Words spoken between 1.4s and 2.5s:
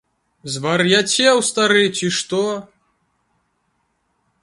стары, цi што?